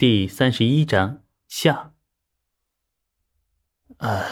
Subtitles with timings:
[0.00, 1.92] 第三十一章下。
[3.98, 4.24] 呃，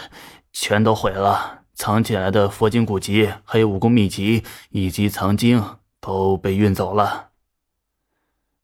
[0.50, 5.62] 全都毁了，藏起来的佛经古籍，还有武功秘籍以及藏经
[6.00, 7.33] 都被运走了。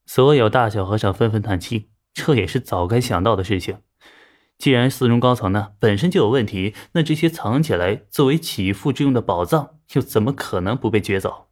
[0.07, 3.83] 所有大小和尚纷纷叹气，这也是早该想到的事情。
[4.57, 11.49] 既然寺中高层呢本身就有问题，那这些藏起来作为起复之用的宝藏，又怎么可能不被掘走？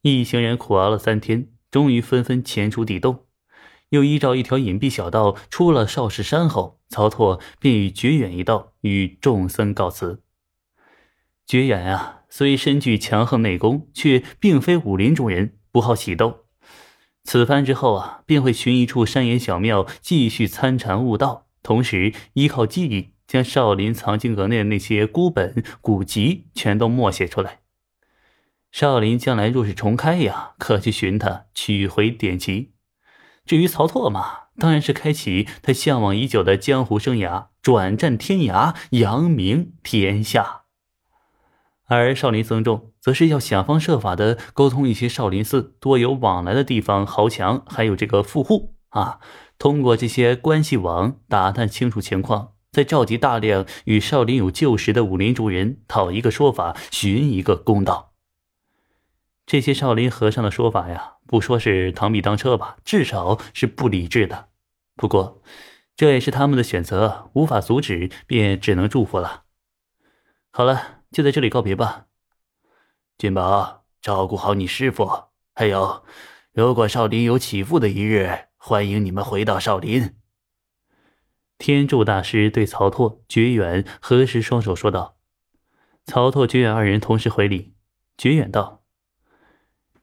[0.00, 3.26] 一行人苦熬了三天，终于纷纷潜出地洞。
[3.90, 10.22] 又依照一条隐蔽小道出了少室山后，曹拓便与绝远一道与众僧告辞。
[11.46, 16.46] 绝远啊，虽身具强横内功，却并非武林中人，不好喜斗。
[17.24, 27.60] 此番之后啊，便会寻一处山岩小庙，继续参禅悟道，同时依靠记忆，将少林藏经阁内的那些孤本古籍全都默写出来。
[28.70, 32.72] 少林将来若是重开呀，可去寻他取回典籍。
[33.50, 40.60] 至于曹拓嘛，当然是开启他向往已久的江湖生涯，转战天涯，扬名天下。
[41.88, 49.18] 而少林僧众则是要想方设法的沟通一些少林寺多有往来的地方豪强，还有这个富户啊，
[49.58, 58.09] 通过这些关系网打探清楚情况，再召集大量与少林有旧识的武林中人，讨一个说法，寻一个公道。
[59.50, 64.50] 这些少林和尚的说法呀，不说是螳臂当车吧，至少是不理智的。
[64.94, 65.42] 不过，
[65.96, 69.46] 这也是他们的选择，无法阻止，便只能祝福了。
[70.52, 72.06] 好了，就在这里告别吧。
[73.18, 75.24] 金宝，照顾好你师傅。
[75.52, 76.04] 还有，
[76.52, 80.14] 如果少林有起复的一日，欢迎你们回到少林。
[81.58, 85.16] 天柱大师对曹拓、绝远合十双手说道。
[86.04, 87.74] 曹拓、觉远二人同时回礼。
[88.16, 88.79] 绝远道。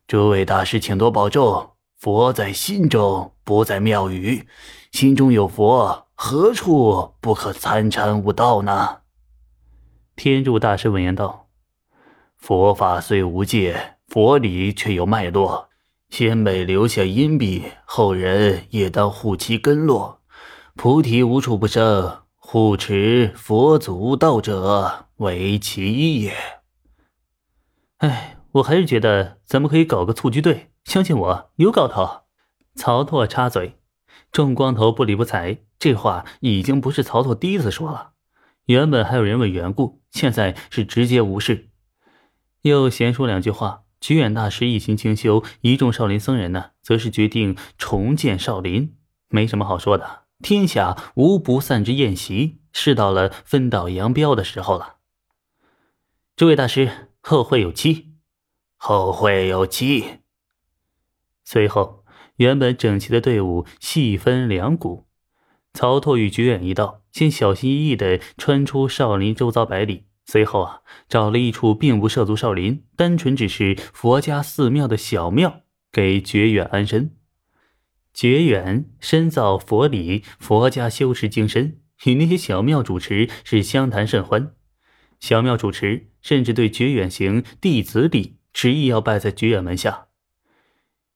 [0.07, 1.71] 诸位大师，请多保重。
[1.97, 4.47] 佛在心中，不在庙宇。
[4.93, 8.99] 心中有佛，何处不可参禅悟道呢？
[10.15, 11.49] 天柱大师闻言道
[12.37, 15.67] ：“佛法虽无界，佛理却有脉络。
[16.09, 20.21] 先辈留下因笔，后人也当护其根络。
[20.75, 26.33] 菩提无处不生，护持佛祖道者为其一也。”
[27.99, 28.36] 哎。
[28.53, 32.23] 我还是觉得咱们可以搞个蹴鞠队，相信我，有搞头。
[32.75, 33.79] 曹拓插嘴，
[34.31, 35.59] 众光头不理不睬。
[35.79, 38.11] 这话已经不是曹拓第一次说了。
[38.65, 41.69] 原本还有人问缘故，现在是直接无视。
[42.61, 48.95] 又闲说两句话，菊远大师一行清修，一众少林僧人呢，则是决定重建少林。
[49.29, 54.95] 没什么好说的，天下无不散之宴席，是到了分道扬镳的时候了。
[56.35, 58.06] 诸位大师，后会有期。
[58.77, 60.21] 后会有期。
[61.43, 62.05] 随后，
[62.37, 65.07] 原本整齐的队伍细分两股。
[65.73, 75.61] 曹拓与绝远一道，先小心翼翼地穿出少林周遭百里，随后啊，找了一处并不涉足少林，单纯只是佛家寺庙的小庙，
[75.91, 77.15] 给绝远安身。
[78.13, 84.55] 绝远深造佛理，佛家修持精深，与那些小庙主持是相谈甚欢。
[85.19, 88.36] 小庙主持甚至对绝远行弟子礼。
[88.57, 90.07] 执意要拜在绝远门下，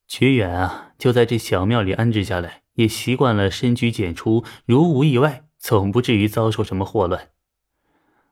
[0.07, 7.29] 绝远啊，就在这小庙里安置下来，也习惯了深居简出，如无意外，总不至于遭受什么祸乱。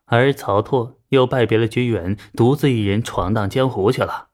[0.06, 4.28] 而曹拓又拜别了绝远，独自一人闯荡江湖去了。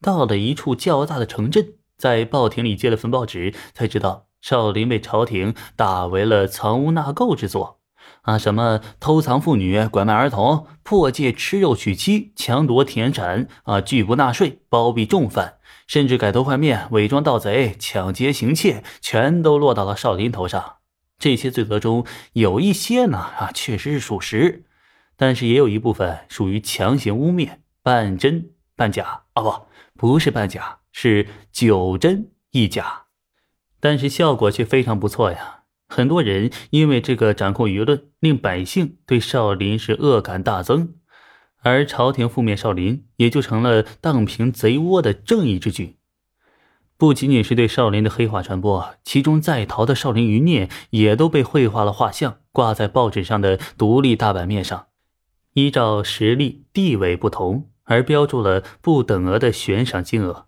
[0.00, 7.79] 到了一处较大的城镇，在报亭里接了份报纸，才知道少林被朝廷打为了藏污纳垢之作。
[8.22, 15.54] 啊，什么偷藏妇女、拐卖儿童、破戒吃肉娶妻、强夺田产啊，拒不纳税、包庇重犯，
[15.86, 20.76] 甚至改头换面、伪装盗贼、抢劫行窃，全都落到了少林头上。
[21.18, 24.64] 这些罪责中有一些呢，啊，确实是属实，
[25.16, 29.22] 但是也有一部分属于强行污蔑，半真半假。
[29.34, 29.66] 啊，不，
[29.96, 33.04] 不是半假，是九真一假，
[33.80, 35.59] 但是效果却非常不错呀。
[35.92, 40.94] 很多人因为这个掌控舆论，令百姓对少林是恶感大增，
[41.62, 45.96] 而朝廷覆灭少林，也就成了荡平贼窝的正义之举。
[46.96, 54.86] 不仅仅是对少林的黑话传播，其中在逃的少林余孽也都被绘画了画像，挂在报纸上的独立大版面上，
[55.54, 60.46] 依照实力地位不同而标注了不等额的悬赏金额。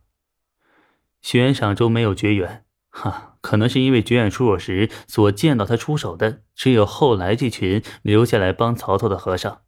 [1.21, 2.65] 悬赏中没有绝缘。
[2.95, 9.63] 哈，可能是因为绝远出手时所见到他出手的只有后来这群留下来帮曹拓的和尚，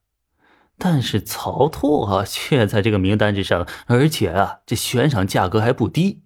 [0.76, 6.23] 但是曹拓啊却在这个名单之上，而且啊这悬赏价格还不低。